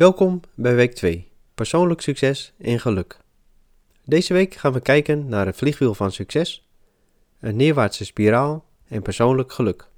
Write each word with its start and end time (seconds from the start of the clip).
Welkom 0.00 0.40
bij 0.54 0.74
week 0.74 0.94
2, 0.94 1.28
persoonlijk 1.54 2.00
succes 2.00 2.52
en 2.58 2.80
geluk. 2.80 3.18
Deze 4.04 4.32
week 4.32 4.54
gaan 4.54 4.72
we 4.72 4.80
kijken 4.80 5.28
naar 5.28 5.46
een 5.46 5.54
vliegwiel 5.54 5.94
van 5.94 6.12
succes, 6.12 6.68
een 7.40 7.56
neerwaartse 7.56 8.04
spiraal 8.04 8.64
en 8.88 9.02
persoonlijk 9.02 9.52
geluk. 9.52 9.88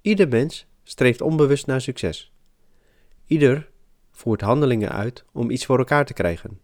Ieder 0.00 0.28
mens 0.28 0.66
streeft 0.82 1.20
onbewust 1.20 1.66
naar 1.66 1.80
succes. 1.80 2.32
Ieder 3.26 3.70
voert 4.10 4.40
handelingen 4.40 4.92
uit 4.92 5.24
om 5.32 5.50
iets 5.50 5.66
voor 5.66 5.78
elkaar 5.78 6.04
te 6.04 6.12
krijgen. 6.12 6.60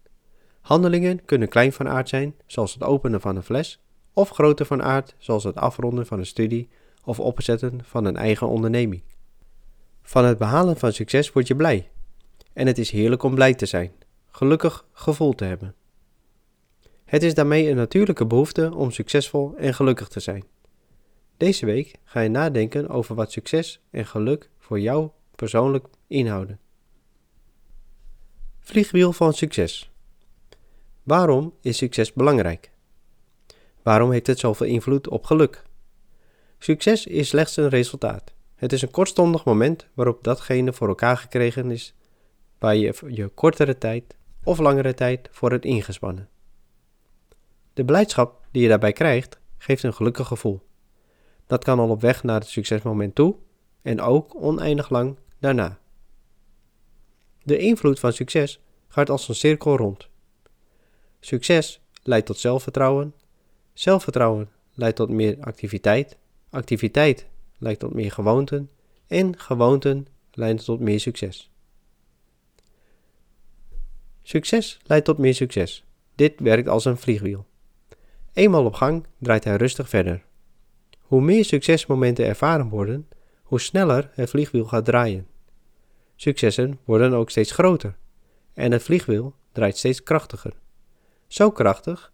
Handelingen 0.61 1.25
kunnen 1.25 1.49
klein 1.49 1.73
van 1.73 1.87
aard 1.87 2.09
zijn, 2.09 2.35
zoals 2.45 2.73
het 2.73 2.83
openen 2.83 3.21
van 3.21 3.35
een 3.35 3.43
fles, 3.43 3.81
of 4.13 4.29
groter 4.29 4.65
van 4.65 4.83
aard, 4.83 5.15
zoals 5.17 5.43
het 5.43 5.55
afronden 5.55 6.05
van 6.05 6.19
een 6.19 6.25
studie 6.25 6.69
of 7.03 7.19
opzetten 7.19 7.79
van 7.83 8.05
een 8.05 8.17
eigen 8.17 8.47
onderneming. 8.47 9.01
Van 10.11 10.25
het 10.25 10.37
behalen 10.37 10.77
van 10.77 10.93
succes 10.93 11.31
word 11.31 11.47
je 11.47 11.55
blij. 11.55 11.89
En 12.53 12.67
het 12.67 12.77
is 12.77 12.91
heerlijk 12.91 13.23
om 13.23 13.35
blij 13.35 13.53
te 13.53 13.65
zijn, 13.65 13.91
gelukkig 14.31 14.85
gevoel 14.91 15.33
te 15.33 15.43
hebben. 15.43 15.75
Het 17.05 17.23
is 17.23 17.33
daarmee 17.33 17.69
een 17.69 17.75
natuurlijke 17.75 18.25
behoefte 18.25 18.75
om 18.75 18.91
succesvol 18.91 19.53
en 19.57 19.73
gelukkig 19.73 20.07
te 20.07 20.19
zijn. 20.19 20.43
Deze 21.37 21.65
week 21.65 21.95
ga 22.03 22.19
je 22.19 22.29
nadenken 22.29 22.89
over 22.89 23.15
wat 23.15 23.31
succes 23.31 23.81
en 23.89 24.05
geluk 24.05 24.49
voor 24.57 24.79
jou 24.79 25.09
persoonlijk 25.35 25.87
inhouden. 26.07 26.59
Vliegwiel 28.59 29.13
van 29.13 29.33
succes. 29.33 29.91
Waarom 31.03 31.53
is 31.61 31.77
succes 31.77 32.13
belangrijk? 32.13 32.71
Waarom 33.83 34.11
heeft 34.11 34.27
het 34.27 34.39
zoveel 34.39 34.67
invloed 34.67 35.07
op 35.07 35.25
geluk? 35.25 35.63
Succes 36.57 37.07
is 37.07 37.27
slechts 37.27 37.57
een 37.57 37.69
resultaat. 37.69 38.33
Het 38.61 38.73
is 38.73 38.81
een 38.81 38.91
kortstondig 38.91 39.45
moment 39.45 39.87
waarop 39.93 40.23
datgene 40.23 40.73
voor 40.73 40.87
elkaar 40.87 41.17
gekregen 41.17 41.71
is 41.71 41.93
waar 42.59 42.75
je 42.75 42.95
je 43.07 43.27
kortere 43.27 43.77
tijd 43.77 44.15
of 44.43 44.59
langere 44.59 44.93
tijd 44.93 45.29
voor 45.31 45.51
hebt 45.51 45.65
ingespannen. 45.65 46.29
De 47.73 47.85
blijdschap 47.85 48.45
die 48.51 48.61
je 48.61 48.67
daarbij 48.67 48.93
krijgt, 48.93 49.39
geeft 49.57 49.83
een 49.83 49.93
gelukkig 49.93 50.27
gevoel. 50.27 50.61
Dat 51.47 51.63
kan 51.63 51.79
al 51.79 51.89
op 51.89 52.01
weg 52.01 52.23
naar 52.23 52.39
het 52.39 52.49
succesmoment 52.49 53.15
toe 53.15 53.35
en 53.81 54.01
ook 54.01 54.35
oneindig 54.35 54.89
lang 54.89 55.17
daarna. 55.39 55.79
De 57.43 57.57
invloed 57.57 57.99
van 57.99 58.13
succes 58.13 58.59
gaat 58.87 59.09
als 59.09 59.27
een 59.27 59.35
cirkel 59.35 59.77
rond. 59.77 60.07
Succes 61.19 61.81
leidt 62.03 62.25
tot 62.25 62.37
zelfvertrouwen, 62.37 63.13
zelfvertrouwen 63.73 64.49
leidt 64.73 64.95
tot 64.95 65.09
meer 65.09 65.37
activiteit, 65.39 66.17
activiteit 66.49 67.29
leidt 67.61 67.79
tot 67.79 67.93
meer 67.93 68.11
gewoonten 68.11 68.69
en 69.07 69.39
gewoonten 69.39 70.07
leiden 70.31 70.63
tot 70.63 70.79
meer 70.79 70.99
succes. 70.99 71.51
Succes 74.21 74.79
leidt 74.83 75.05
tot 75.05 75.17
meer 75.17 75.35
succes. 75.35 75.83
Dit 76.15 76.39
werkt 76.39 76.67
als 76.67 76.85
een 76.85 76.97
vliegwiel. 76.97 77.45
Eenmaal 78.33 78.65
op 78.65 78.73
gang 78.73 79.05
draait 79.17 79.43
hij 79.43 79.55
rustig 79.55 79.89
verder. 79.89 80.23
Hoe 80.99 81.21
meer 81.21 81.45
succesmomenten 81.45 82.25
ervaren 82.25 82.69
worden, 82.69 83.07
hoe 83.43 83.59
sneller 83.59 84.11
het 84.13 84.29
vliegwiel 84.29 84.65
gaat 84.65 84.85
draaien. 84.85 85.27
Successen 86.15 86.79
worden 86.83 87.13
ook 87.13 87.29
steeds 87.29 87.51
groter 87.51 87.95
en 88.53 88.71
het 88.71 88.83
vliegwiel 88.83 89.33
draait 89.51 89.77
steeds 89.77 90.03
krachtiger. 90.03 90.53
Zo 91.27 91.51
krachtig 91.51 92.11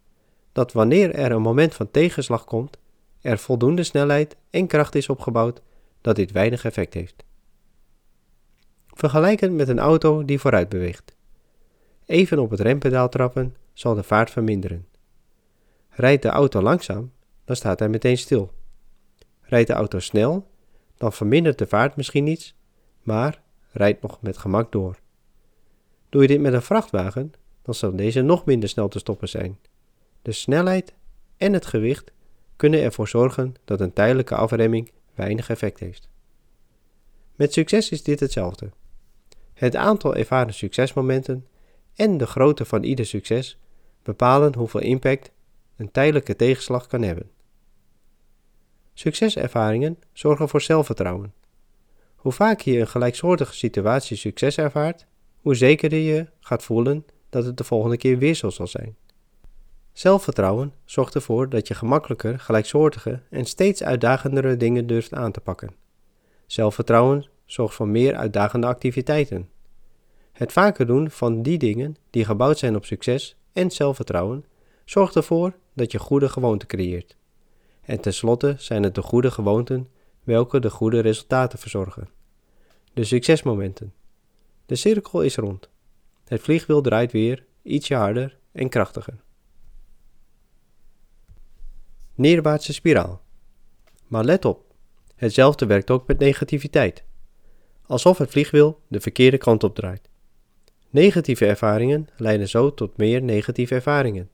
dat 0.52 0.72
wanneer 0.72 1.14
er 1.14 1.32
een 1.32 1.42
moment 1.42 1.74
van 1.74 1.90
tegenslag 1.90 2.44
komt, 2.44 2.78
er 3.20 3.38
voldoende 3.38 3.82
snelheid 3.82 4.36
en 4.50 4.66
kracht 4.66 4.94
is 4.94 5.08
opgebouwd 5.08 5.62
dat 6.00 6.16
dit 6.16 6.32
weinig 6.32 6.64
effect 6.64 6.94
heeft. 6.94 7.24
Vergelijkend 8.86 9.54
met 9.54 9.68
een 9.68 9.78
auto 9.78 10.24
die 10.24 10.38
vooruit 10.38 10.68
beweegt. 10.68 11.16
Even 12.04 12.38
op 12.38 12.50
het 12.50 12.60
rempedaal 12.60 13.08
trappen 13.08 13.56
zal 13.72 13.94
de 13.94 14.02
vaart 14.02 14.30
verminderen. 14.30 14.86
Rijdt 15.88 16.22
de 16.22 16.28
auto 16.28 16.62
langzaam, 16.62 17.12
dan 17.44 17.56
staat 17.56 17.78
hij 17.78 17.88
meteen 17.88 18.18
stil. 18.18 18.52
Rijdt 19.40 19.66
de 19.66 19.72
auto 19.72 19.98
snel, 19.98 20.50
dan 20.96 21.12
vermindert 21.12 21.58
de 21.58 21.66
vaart 21.66 21.96
misschien 21.96 22.26
iets, 22.26 22.54
maar 23.02 23.42
rijdt 23.72 24.02
nog 24.02 24.22
met 24.22 24.38
gemak 24.38 24.72
door. 24.72 24.98
Doe 26.08 26.22
je 26.22 26.28
dit 26.28 26.40
met 26.40 26.52
een 26.52 26.62
vrachtwagen, 26.62 27.32
dan 27.62 27.74
zal 27.74 27.96
deze 27.96 28.20
nog 28.20 28.44
minder 28.44 28.68
snel 28.68 28.88
te 28.88 28.98
stoppen 28.98 29.28
zijn. 29.28 29.58
De 30.22 30.32
snelheid 30.32 30.94
en 31.36 31.52
het 31.52 31.66
gewicht 31.66 32.12
kunnen 32.58 32.82
ervoor 32.82 33.08
zorgen 33.08 33.54
dat 33.64 33.80
een 33.80 33.92
tijdelijke 33.92 34.34
afremming 34.34 34.90
weinig 35.14 35.50
effect 35.50 35.78
heeft. 35.78 36.08
Met 37.34 37.52
succes 37.52 37.90
is 37.90 38.02
dit 38.02 38.20
hetzelfde. 38.20 38.70
Het 39.54 39.76
aantal 39.76 40.14
ervaren 40.14 40.54
succesmomenten 40.54 41.46
en 41.94 42.16
de 42.16 42.26
grootte 42.26 42.64
van 42.64 42.82
ieder 42.82 43.06
succes 43.06 43.58
bepalen 44.02 44.54
hoeveel 44.54 44.80
impact 44.80 45.30
een 45.76 45.90
tijdelijke 45.90 46.36
tegenslag 46.36 46.86
kan 46.86 47.02
hebben. 47.02 47.30
Succeservaringen 48.94 49.98
zorgen 50.12 50.48
voor 50.48 50.60
zelfvertrouwen. 50.60 51.32
Hoe 52.16 52.32
vaak 52.32 52.60
je 52.60 52.78
een 52.78 52.88
gelijksoortige 52.88 53.54
situatie 53.54 54.16
succes 54.16 54.56
ervaart, 54.56 55.06
hoe 55.40 55.54
zekerder 55.54 55.98
je 55.98 56.26
gaat 56.40 56.62
voelen 56.62 57.06
dat 57.28 57.44
het 57.44 57.56
de 57.56 57.64
volgende 57.64 57.96
keer 57.96 58.18
weer 58.18 58.34
zo 58.34 58.50
zal 58.50 58.66
zijn. 58.66 58.96
Zelfvertrouwen 59.98 60.72
zorgt 60.84 61.14
ervoor 61.14 61.48
dat 61.48 61.68
je 61.68 61.74
gemakkelijker 61.74 62.38
gelijksoortige 62.38 63.20
en 63.30 63.44
steeds 63.44 63.82
uitdagendere 63.82 64.56
dingen 64.56 64.86
durft 64.86 65.14
aan 65.14 65.32
te 65.32 65.40
pakken. 65.40 65.74
Zelfvertrouwen 66.46 67.26
zorgt 67.44 67.74
voor 67.74 67.88
meer 67.88 68.16
uitdagende 68.16 68.66
activiteiten. 68.66 69.48
Het 70.32 70.52
vaker 70.52 70.86
doen 70.86 71.10
van 71.10 71.42
die 71.42 71.58
dingen 71.58 71.96
die 72.10 72.24
gebouwd 72.24 72.58
zijn 72.58 72.76
op 72.76 72.84
succes 72.84 73.36
en 73.52 73.70
zelfvertrouwen 73.70 74.44
zorgt 74.84 75.16
ervoor 75.16 75.52
dat 75.74 75.92
je 75.92 75.98
goede 75.98 76.28
gewoonten 76.28 76.68
creëert. 76.68 77.16
En 77.80 78.00
tenslotte 78.00 78.54
zijn 78.58 78.82
het 78.82 78.94
de 78.94 79.02
goede 79.02 79.30
gewoonten 79.30 79.88
welke 80.24 80.60
de 80.60 80.70
goede 80.70 81.00
resultaten 81.00 81.58
verzorgen. 81.58 82.08
De 82.94 83.04
succesmomenten. 83.04 83.92
De 84.66 84.76
cirkel 84.76 85.22
is 85.22 85.36
rond. 85.36 85.68
Het 86.24 86.40
vliegwiel 86.40 86.80
draait 86.80 87.12
weer 87.12 87.44
ietsje 87.62 87.94
harder 87.94 88.36
en 88.52 88.68
krachtiger. 88.68 89.26
Neerwaartse 92.18 92.72
spiraal. 92.72 93.22
Maar 94.06 94.24
let 94.24 94.44
op, 94.44 94.74
hetzelfde 95.14 95.66
werkt 95.66 95.90
ook 95.90 96.06
met 96.06 96.18
negativiteit. 96.18 97.04
Alsof 97.86 98.18
het 98.18 98.30
vliegwiel 98.30 98.80
de 98.88 99.00
verkeerde 99.00 99.38
kant 99.38 99.64
op 99.64 99.74
draait. 99.74 100.08
Negatieve 100.90 101.46
ervaringen 101.46 102.08
leiden 102.16 102.48
zo 102.48 102.74
tot 102.74 102.96
meer 102.96 103.22
negatieve 103.22 103.74
ervaringen 103.74 104.30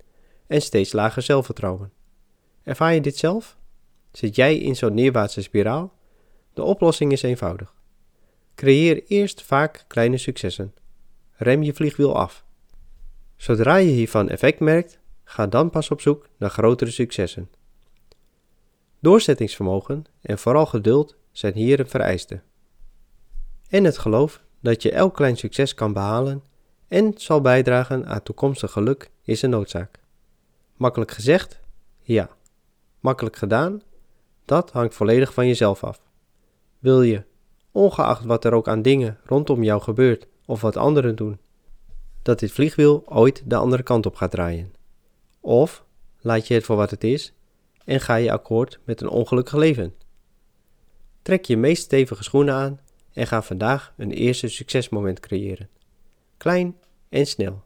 en 0.47 0.62
steeds 0.62 0.93
lager 0.93 1.22
zelfvertrouwen. 1.22 1.93
Ervaar 2.62 2.95
je 2.95 3.00
dit 3.00 3.17
zelf? 3.17 3.56
Zit 4.12 4.37
jij 4.37 4.59
in 4.59 4.77
zo'n 4.77 4.95
neerwaartse 4.95 5.43
spiraal? 5.43 5.93
De 6.55 6.62
oplossing 6.62 7.12
is 7.12 7.22
eenvoudig. 7.22 7.75
Creëer 8.55 9.05
eerst 9.06 9.43
vaak 9.43 9.84
kleine 9.89 10.19
successen. 10.19 10.75
Rem 11.33 11.62
je 11.62 11.75
vliegwiel 11.75 12.16
af. 12.16 12.45
Zodra 13.37 13.77
je 13.77 13.91
hiervan 13.91 14.28
effect 14.28 14.61
merkt, 14.61 14.99
ga 15.25 15.47
dan 15.47 15.71
pas 15.71 15.91
op 15.91 16.01
zoek 16.01 16.28
naar 16.37 16.51
grotere 16.51 16.91
successen. 16.91 17.49
Doorzettingsvermogen 19.04 20.04
en 20.20 20.38
vooral 20.38 20.66
geduld 20.66 21.16
zijn 21.32 21.54
hier 21.54 21.81
een 21.81 21.88
vereiste. 21.88 22.41
En 23.69 23.84
het 23.84 23.98
geloof 23.98 24.42
dat 24.60 24.82
je 24.82 24.91
elk 24.92 25.15
klein 25.15 25.37
succes 25.37 25.75
kan 25.75 25.92
behalen 25.92 26.42
en 26.88 27.12
zal 27.16 27.41
bijdragen 27.41 28.06
aan 28.06 28.22
toekomstig 28.22 28.72
geluk 28.72 29.10
is 29.22 29.42
een 29.42 29.50
noodzaak. 29.50 30.00
Makkelijk 30.76 31.10
gezegd? 31.10 31.60
Ja. 32.03 32.28
Makkelijk 33.00 33.37
gedaan? 33.37 33.82
Dat 34.44 34.70
hangt 34.70 34.94
volledig 34.94 35.34
van 35.34 35.47
jezelf 35.47 35.84
af. 35.84 36.00
Wil 36.78 37.03
je, 37.03 37.25
ongeacht 37.72 38.25
wat 38.25 38.44
er 38.44 38.53
ook 38.53 38.69
aan 38.69 38.82
dingen 38.82 39.19
rondom 39.25 39.62
jou 39.62 39.82
gebeurt 39.82 40.27
of 40.47 40.60
wat 40.60 40.77
anderen 40.77 41.16
doen, 41.16 41.39
dat 42.22 42.39
dit 42.39 42.53
vliegwiel 42.53 43.03
ooit 43.07 43.42
de 43.47 43.57
andere 43.57 43.83
kant 43.83 44.07
op 44.07 44.15
gaat 44.15 44.30
draaien? 44.30 44.74
Of 45.41 45.84
laat 46.21 46.47
je 46.47 46.54
het 46.54 46.65
voor 46.65 46.77
wat 46.77 46.91
het 46.91 47.04
is 47.04 47.33
en 47.84 48.01
ga 48.01 48.15
je 48.15 48.33
akkoord 48.33 48.81
met 48.84 49.01
een 49.01 49.09
ongelukkig 49.09 49.54
leven? 49.54 49.95
Trek 51.22 51.45
je 51.45 51.57
meest 51.57 51.83
stevige 51.83 52.25
schoenen 52.25 52.54
aan 52.54 52.81
en 53.13 53.27
ga 53.27 53.42
vandaag 53.42 53.95
een 53.97 54.10
eerste 54.10 54.48
succesmoment 54.48 55.21
creëren. 55.21 55.69
Klein 56.36 56.77
en 57.09 57.27
snel. 57.27 57.63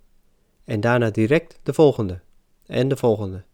En 0.64 0.80
daarna 0.80 1.10
direct 1.10 1.58
de 1.62 1.72
volgende 1.72 2.20
en 2.66 2.88
de 2.88 2.96
volgende. 2.96 3.44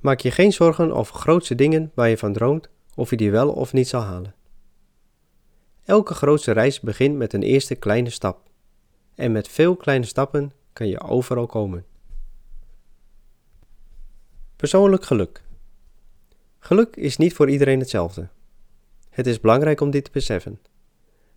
Maak 0.00 0.20
je 0.20 0.30
geen 0.30 0.52
zorgen 0.52 0.92
over 0.92 1.14
grootste 1.14 1.54
dingen 1.54 1.92
waar 1.94 2.08
je 2.08 2.18
van 2.18 2.32
droomt 2.32 2.68
of 2.94 3.10
je 3.10 3.16
die 3.16 3.30
wel 3.30 3.52
of 3.52 3.72
niet 3.72 3.88
zal 3.88 4.00
halen. 4.00 4.34
Elke 5.84 6.14
grootste 6.14 6.52
reis 6.52 6.80
begint 6.80 7.16
met 7.16 7.32
een 7.32 7.42
eerste 7.42 7.74
kleine 7.74 8.10
stap. 8.10 8.50
En 9.14 9.32
met 9.32 9.48
veel 9.48 9.76
kleine 9.76 10.04
stappen 10.04 10.52
kan 10.72 10.88
je 10.88 11.00
overal 11.00 11.46
komen. 11.46 11.84
Persoonlijk 14.62 15.04
geluk. 15.04 15.42
Geluk 16.58 16.96
is 16.96 17.16
niet 17.16 17.34
voor 17.34 17.50
iedereen 17.50 17.78
hetzelfde. 17.78 18.28
Het 19.10 19.26
is 19.26 19.40
belangrijk 19.40 19.80
om 19.80 19.90
dit 19.90 20.04
te 20.04 20.10
beseffen. 20.10 20.60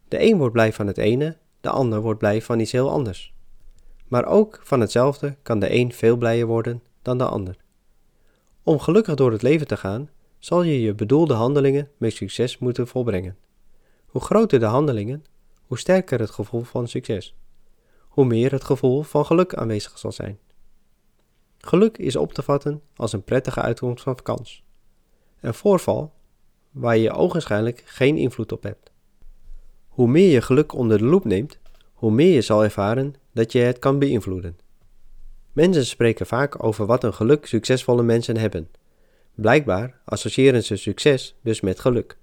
De 0.08 0.22
een 0.22 0.38
wordt 0.38 0.54
blij 0.54 0.74
van 0.74 0.88
het 0.88 0.98
ene, 0.98 1.38
de 1.62 1.70
ander 1.70 2.02
wordt 2.02 2.20
blij 2.20 2.42
van 2.42 2.60
iets 2.60 2.72
heel 2.72 2.90
anders. 2.90 3.34
Maar 4.08 4.26
ook 4.26 4.60
van 4.64 4.80
hetzelfde 4.80 5.36
kan 5.42 5.60
de 5.60 5.74
een 5.74 5.94
veel 5.94 6.18
blijer 6.18 6.46
worden 6.46 6.84
dan 7.02 7.18
de 7.18 7.26
ander. 7.26 7.58
Om 8.64 8.80
gelukkig 8.80 9.16
door 9.16 9.32
het 9.32 9.42
leven 9.42 9.68
te 9.68 9.78
gaan, 9.78 10.10
zal 10.40 10.64
je 10.64 10.82
je 10.82 10.94
bedoelde 10.94 11.34
handelingen 11.34 11.90
met 11.98 12.14
succes 12.14 12.58
moeten 12.58 12.88
volbrengen. 12.88 13.38
Hoe 14.06 14.22
groter 14.22 14.60
de 14.60 14.66
handelingen, 14.66 15.26
hoe 15.66 15.80
sterker 15.80 16.20
het 16.20 16.32
gevoel 16.32 16.64
van 16.64 16.88
succes. 16.88 17.36
Hoe 18.00 18.26
meer 18.26 18.52
het 18.52 18.64
gevoel 18.64 19.02
van 19.02 19.26
geluk 19.26 19.54
aanwezig 19.54 19.98
zal 19.98 20.12
zijn. 20.12 20.40
Geluk 21.66 21.98
is 21.98 22.16
op 22.16 22.34
te 22.34 22.42
vatten 22.42 22.82
als 22.96 23.14
een 23.14 23.24
prettige 23.24 23.62
uitkomst 23.62 24.04
van 24.04 24.16
vakantie. 24.16 24.64
Een 25.40 25.54
voorval 25.54 26.14
waar 26.72 26.98
je 26.98 27.12
ogenschijnlijk 27.12 27.84
geen 27.86 28.18
invloed 28.18 28.52
op 28.52 28.64
hebt. 28.64 28.92
Hoe 29.88 30.08
meer 30.08 30.32
je 30.32 30.42
geluk 30.42 30.74
onder 30.74 30.98
de 30.98 31.04
loep 31.06 31.26
neemt, 31.26 31.60
hoe 31.94 32.12
meer 32.12 32.34
je 32.34 32.42
zal 32.42 32.64
ervaren 32.64 33.16
dat 33.32 33.52
je 33.52 33.60
het 33.60 33.80
kan 33.80 34.00
beïnvloeden. 34.00 34.58
Mensen 35.54 35.86
spreken 35.86 36.26
vaak 36.26 36.64
over 36.64 36.86
wat 36.86 37.04
een 37.04 37.14
geluk 37.14 37.46
succesvolle 37.46 38.04
mensen 38.04 38.38
hebben. 38.38 38.70
Blijkbaar 39.36 40.00
associëren 40.04 40.64
ze 40.64 40.76
succes 40.76 41.36
dus 41.42 41.62
met 41.62 41.80
geluk. 41.80 42.18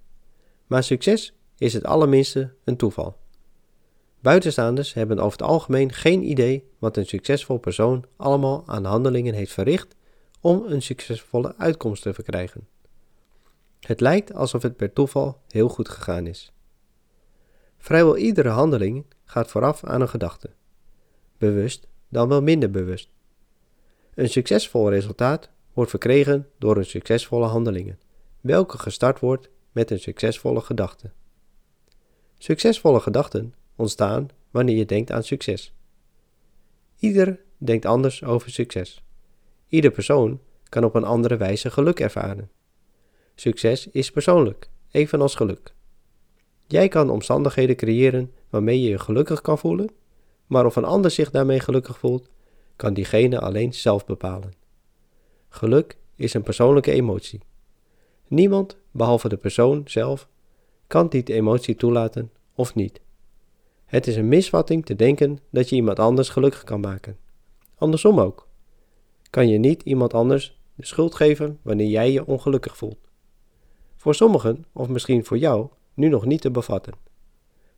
Maar 0.66 0.82
succes 0.82 1.34
is 1.58 1.72
het 1.72 1.84
allerminste 1.84 2.54
een 2.64 2.76
toeval. 2.76 3.16
Buitenstaanders 4.22 4.94
hebben 4.94 5.18
over 5.18 5.38
het 5.38 5.48
algemeen 5.48 5.92
geen 5.92 6.22
idee 6.22 6.70
wat 6.78 6.96
een 6.96 7.06
succesvol 7.06 7.58
persoon 7.58 8.04
allemaal 8.16 8.62
aan 8.66 8.84
handelingen 8.84 9.34
heeft 9.34 9.52
verricht 9.52 9.96
om 10.40 10.64
een 10.66 10.82
succesvolle 10.82 11.54
uitkomst 11.56 12.02
te 12.02 12.14
verkrijgen. 12.14 12.68
Het 13.80 14.00
lijkt 14.00 14.34
alsof 14.34 14.62
het 14.62 14.76
per 14.76 14.92
toeval 14.92 15.40
heel 15.48 15.68
goed 15.68 15.88
gegaan 15.88 16.26
is. 16.26 16.52
Vrijwel 17.78 18.16
iedere 18.16 18.48
handeling 18.48 19.04
gaat 19.24 19.50
vooraf 19.50 19.84
aan 19.84 20.00
een 20.00 20.08
gedachte. 20.08 20.50
Bewust 21.38 21.86
dan 22.08 22.28
wel 22.28 22.42
minder 22.42 22.70
bewust. 22.70 23.08
Een 24.14 24.28
succesvol 24.28 24.90
resultaat 24.90 25.50
wordt 25.72 25.90
verkregen 25.90 26.48
door 26.58 26.76
een 26.76 26.84
succesvolle 26.84 27.46
handelingen, 27.46 27.98
welke 28.40 28.78
gestart 28.78 29.20
wordt 29.20 29.48
met 29.72 29.90
een 29.90 30.00
succesvolle 30.00 30.60
gedachte. 30.60 31.10
Succesvolle 32.38 33.00
gedachten 33.00 33.54
ontstaan 33.76 34.28
wanneer 34.50 34.76
je 34.76 34.84
denkt 34.84 35.12
aan 35.12 35.22
succes. 35.22 35.74
Ieder 36.98 37.40
denkt 37.58 37.86
anders 37.86 38.24
over 38.24 38.50
succes. 38.50 39.04
Ieder 39.68 39.90
persoon 39.90 40.40
kan 40.68 40.84
op 40.84 40.94
een 40.94 41.04
andere 41.04 41.36
wijze 41.36 41.70
geluk 41.70 42.00
ervaren. 42.00 42.50
Succes 43.34 43.88
is 43.88 44.10
persoonlijk, 44.10 44.70
evenals 44.90 45.34
geluk. 45.34 45.74
Jij 46.66 46.88
kan 46.88 47.10
omstandigheden 47.10 47.76
creëren 47.76 48.32
waarmee 48.50 48.82
je 48.82 48.88
je 48.88 48.98
gelukkig 48.98 49.40
kan 49.40 49.58
voelen, 49.58 49.90
maar 50.46 50.66
of 50.66 50.76
een 50.76 50.84
ander 50.84 51.10
zich 51.10 51.30
daarmee 51.30 51.60
gelukkig 51.60 51.98
voelt, 51.98 52.28
kan 52.76 52.94
diegene 52.94 53.40
alleen 53.40 53.74
zelf 53.74 54.06
bepalen. 54.06 54.52
Geluk 55.48 55.96
is 56.16 56.34
een 56.34 56.42
persoonlijke 56.42 56.92
emotie. 56.92 57.40
Niemand, 58.28 58.76
behalve 58.90 59.28
de 59.28 59.36
persoon 59.36 59.82
zelf, 59.84 60.28
kan 60.86 61.08
die 61.08 61.32
emotie 61.32 61.76
toelaten 61.76 62.32
of 62.54 62.74
niet. 62.74 63.00
Het 63.92 64.06
is 64.06 64.16
een 64.16 64.28
misvatting 64.28 64.86
te 64.86 64.96
denken 64.96 65.38
dat 65.50 65.68
je 65.68 65.76
iemand 65.76 65.98
anders 65.98 66.28
gelukkig 66.28 66.64
kan 66.64 66.80
maken. 66.80 67.16
Andersom 67.74 68.20
ook. 68.20 68.48
Kan 69.30 69.48
je 69.48 69.58
niet 69.58 69.82
iemand 69.82 70.14
anders 70.14 70.58
de 70.74 70.86
schuld 70.86 71.14
geven 71.14 71.58
wanneer 71.62 71.86
jij 71.86 72.12
je 72.12 72.26
ongelukkig 72.26 72.76
voelt. 72.76 73.08
Voor 73.96 74.14
sommigen, 74.14 74.64
of 74.72 74.88
misschien 74.88 75.24
voor 75.24 75.38
jou, 75.38 75.68
nu 75.94 76.08
nog 76.08 76.24
niet 76.24 76.40
te 76.40 76.50
bevatten. 76.50 76.94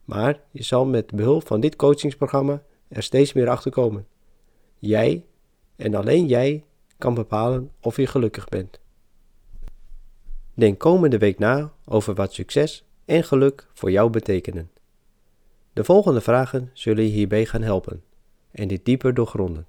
Maar 0.05 0.41
je 0.51 0.63
zal 0.63 0.85
met 0.85 1.13
behulp 1.13 1.47
van 1.47 1.61
dit 1.61 1.77
coachingsprogramma 1.77 2.63
er 2.89 3.03
steeds 3.03 3.33
meer 3.33 3.49
achter 3.49 3.71
komen. 3.71 4.07
Jij 4.79 5.25
en 5.77 5.95
alleen 5.95 6.27
jij 6.27 6.65
kan 6.99 7.15
bepalen 7.15 7.71
of 7.81 7.97
je 7.97 8.07
gelukkig 8.07 8.49
bent. 8.49 8.81
Denk 10.55 10.79
komende 10.79 11.19
week 11.19 11.39
na 11.39 11.73
over 11.85 12.15
wat 12.15 12.33
succes 12.33 12.85
en 13.05 13.25
geluk 13.25 13.67
voor 13.73 13.91
jou 13.91 14.11
betekenen. 14.11 14.73
De 15.75 15.85
volgende 15.85 16.21
vragen 16.21 16.71
zullen 16.73 17.05
je 17.05 17.11
hierbij 17.11 17.47
gaan 17.47 17.63
helpen 17.63 18.03
en 18.51 18.69
dit 18.69 18.85
dieper 18.85 19.15
doorgronden. 19.15 19.67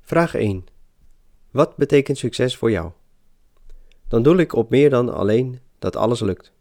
Vraag 0.00 0.34
1. 0.34 0.64
Wat 1.50 1.76
betekent 1.76 2.18
succes 2.18 2.56
voor 2.56 2.70
jou? 2.70 2.92
Dan 4.08 4.22
doe 4.22 4.36
ik 4.36 4.52
op 4.52 4.70
meer 4.70 4.90
dan 4.90 5.14
alleen 5.14 5.60
dat 5.78 5.96
alles 5.96 6.20
lukt. 6.20 6.52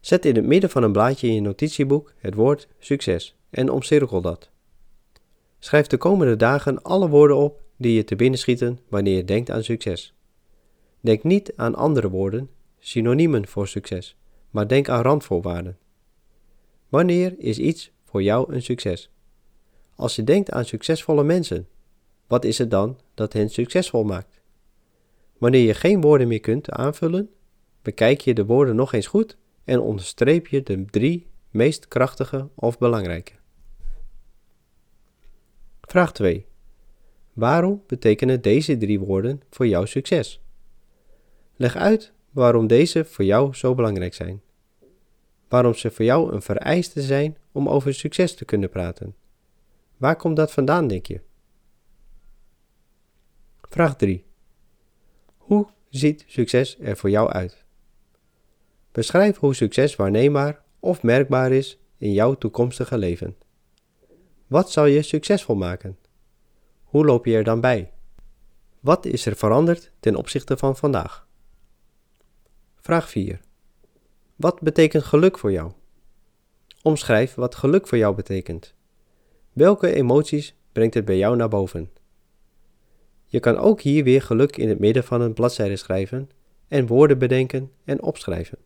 Zet 0.00 0.24
in 0.24 0.36
het 0.36 0.44
midden 0.44 0.70
van 0.70 0.82
een 0.82 0.92
blaadje 0.92 1.26
in 1.26 1.34
je 1.34 1.40
notitieboek 1.40 2.12
het 2.18 2.34
woord 2.34 2.68
succes 2.78 3.36
en 3.50 3.70
omcirkel 3.70 4.20
dat. 4.20 4.50
Schrijf 5.58 5.86
de 5.86 5.96
komende 5.96 6.36
dagen 6.36 6.82
alle 6.82 7.08
woorden 7.08 7.36
op 7.36 7.62
die 7.76 7.94
je 7.94 8.04
te 8.04 8.16
binnen 8.16 8.38
schieten 8.38 8.78
wanneer 8.88 9.16
je 9.16 9.24
denkt 9.24 9.50
aan 9.50 9.64
succes. 9.64 10.14
Denk 11.00 11.22
niet 11.22 11.52
aan 11.56 11.74
andere 11.74 12.10
woorden, 12.10 12.50
synoniemen 12.78 13.46
voor 13.46 13.68
succes, 13.68 14.16
maar 14.50 14.68
denk 14.68 14.88
aan 14.88 15.02
randvoorwaarden. 15.02 15.78
Wanneer 16.94 17.34
is 17.38 17.58
iets 17.58 17.90
voor 18.04 18.22
jou 18.22 18.54
een 18.54 18.62
succes? 18.62 19.10
Als 19.94 20.16
je 20.16 20.24
denkt 20.24 20.50
aan 20.50 20.64
succesvolle 20.64 21.24
mensen, 21.24 21.68
wat 22.26 22.44
is 22.44 22.58
het 22.58 22.70
dan 22.70 23.00
dat 23.14 23.32
hen 23.32 23.50
succesvol 23.50 24.04
maakt? 24.04 24.40
Wanneer 25.38 25.66
je 25.66 25.74
geen 25.74 26.00
woorden 26.00 26.28
meer 26.28 26.40
kunt 26.40 26.70
aanvullen, 26.70 27.30
bekijk 27.82 28.20
je 28.20 28.34
de 28.34 28.44
woorden 28.44 28.76
nog 28.76 28.92
eens 28.92 29.06
goed 29.06 29.36
en 29.64 29.80
onderstreep 29.80 30.46
je 30.46 30.62
de 30.62 30.84
drie 30.84 31.26
meest 31.50 31.88
krachtige 31.88 32.48
of 32.54 32.78
belangrijke. 32.78 33.32
Vraag 35.80 36.12
2. 36.12 36.46
Waarom 37.32 37.82
betekenen 37.86 38.42
deze 38.42 38.76
drie 38.76 39.00
woorden 39.00 39.42
voor 39.50 39.66
jou 39.66 39.86
succes? 39.86 40.40
Leg 41.56 41.76
uit 41.76 42.12
waarom 42.30 42.66
deze 42.66 43.04
voor 43.04 43.24
jou 43.24 43.54
zo 43.54 43.74
belangrijk 43.74 44.14
zijn. 44.14 44.42
Waarom 45.54 45.74
ze 45.74 45.90
voor 45.90 46.04
jou 46.04 46.32
een 46.32 46.42
vereiste 46.42 47.02
zijn 47.02 47.36
om 47.52 47.68
over 47.68 47.94
succes 47.94 48.34
te 48.34 48.44
kunnen 48.44 48.68
praten. 48.68 49.14
Waar 49.96 50.16
komt 50.16 50.36
dat 50.36 50.52
vandaan, 50.52 50.86
denk 50.86 51.06
je? 51.06 51.20
Vraag 53.62 53.96
3. 53.96 54.24
Hoe 55.36 55.66
ziet 55.88 56.24
succes 56.26 56.78
er 56.80 56.96
voor 56.96 57.10
jou 57.10 57.30
uit? 57.30 57.64
Beschrijf 58.92 59.36
hoe 59.36 59.54
succes 59.54 59.96
waarneembaar 59.96 60.62
of 60.80 61.02
merkbaar 61.02 61.52
is 61.52 61.78
in 61.96 62.12
jouw 62.12 62.34
toekomstige 62.34 62.98
leven. 62.98 63.36
Wat 64.46 64.70
zal 64.70 64.84
je 64.84 65.02
succesvol 65.02 65.56
maken? 65.56 65.98
Hoe 66.82 67.04
loop 67.04 67.24
je 67.26 67.34
er 67.34 67.44
dan 67.44 67.60
bij? 67.60 67.92
Wat 68.80 69.04
is 69.06 69.26
er 69.26 69.36
veranderd 69.36 69.92
ten 70.00 70.16
opzichte 70.16 70.56
van 70.56 70.76
vandaag? 70.76 71.26
Vraag 72.80 73.10
4. 73.10 73.40
Wat 74.36 74.60
betekent 74.60 75.04
geluk 75.04 75.38
voor 75.38 75.52
jou? 75.52 75.72
Omschrijf 76.82 77.34
wat 77.34 77.54
geluk 77.54 77.86
voor 77.86 77.98
jou 77.98 78.14
betekent. 78.14 78.74
Welke 79.52 79.92
emoties 79.92 80.54
brengt 80.72 80.94
het 80.94 81.04
bij 81.04 81.16
jou 81.16 81.36
naar 81.36 81.48
boven? 81.48 81.90
Je 83.26 83.40
kan 83.40 83.56
ook 83.56 83.80
hier 83.80 84.04
weer 84.04 84.22
geluk 84.22 84.56
in 84.56 84.68
het 84.68 84.78
midden 84.78 85.04
van 85.04 85.20
een 85.20 85.32
bladzijde 85.32 85.76
schrijven 85.76 86.30
en 86.68 86.86
woorden 86.86 87.18
bedenken 87.18 87.72
en 87.84 88.02
opschrijven. 88.02 88.58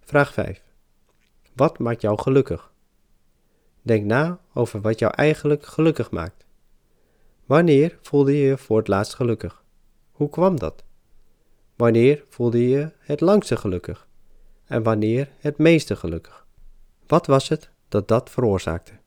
Vraag 0.00 0.32
5. 0.32 0.62
Wat 1.52 1.78
maakt 1.78 2.00
jou 2.00 2.18
gelukkig? 2.18 2.72
Denk 3.82 4.04
na 4.04 4.40
over 4.54 4.80
wat 4.80 4.98
jou 4.98 5.12
eigenlijk 5.14 5.66
gelukkig 5.66 6.10
maakt. 6.10 6.46
Wanneer 7.44 7.98
voelde 8.02 8.36
je 8.36 8.44
je 8.44 8.58
voor 8.58 8.78
het 8.78 8.88
laatst 8.88 9.14
gelukkig? 9.14 9.64
Hoe 10.12 10.28
kwam 10.28 10.58
dat? 10.58 10.84
Wanneer 11.76 12.24
voelde 12.28 12.68
je 12.68 12.90
het 12.98 13.20
langste 13.20 13.56
gelukkig? 13.56 14.08
En 14.64 14.82
wanneer 14.82 15.28
het 15.38 15.58
meeste 15.58 15.96
gelukkig? 15.96 16.46
Wat 17.06 17.26
was 17.26 17.48
het 17.48 17.70
dat 17.88 18.08
dat 18.08 18.30
veroorzaakte? 18.30 19.01